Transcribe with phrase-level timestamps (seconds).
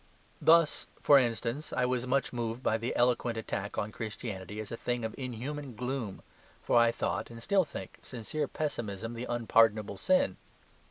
[0.41, 4.75] Thus, for instance, I was much moved by the eloquent attack on Christianity as a
[4.75, 6.23] thing of inhuman gloom;
[6.63, 10.37] for I thought (and still think) sincere pessimism the unpardonable sin.